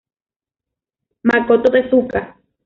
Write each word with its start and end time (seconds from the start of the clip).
Makoto 1.27 1.69
Tezuka 1.69 2.19